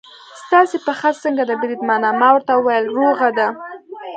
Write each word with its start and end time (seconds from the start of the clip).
ستاسې 0.41 0.77
پښه 0.85 1.09
څنګه 1.23 1.43
ده 1.49 1.53
بریدمنه؟ 1.61 2.09
ما 2.19 2.27
ورته 2.33 2.51
وویل: 2.55 2.85
روغه 2.97 3.29
ده. 3.37 3.47